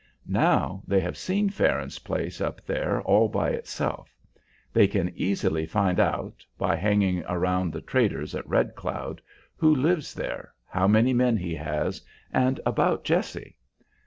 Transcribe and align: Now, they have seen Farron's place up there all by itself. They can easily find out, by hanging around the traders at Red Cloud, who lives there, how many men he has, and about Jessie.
Now, 0.25 0.81
they 0.87 0.99
have 1.01 1.15
seen 1.15 1.51
Farron's 1.51 1.99
place 1.99 2.41
up 2.41 2.59
there 2.65 3.03
all 3.03 3.29
by 3.29 3.51
itself. 3.51 4.17
They 4.73 4.87
can 4.87 5.11
easily 5.15 5.67
find 5.67 5.99
out, 5.99 6.43
by 6.57 6.75
hanging 6.75 7.23
around 7.29 7.71
the 7.71 7.81
traders 7.81 8.33
at 8.33 8.49
Red 8.49 8.73
Cloud, 8.73 9.21
who 9.57 9.75
lives 9.75 10.15
there, 10.15 10.53
how 10.65 10.87
many 10.87 11.13
men 11.13 11.37
he 11.37 11.53
has, 11.53 12.01
and 12.33 12.59
about 12.65 13.03
Jessie. 13.03 13.57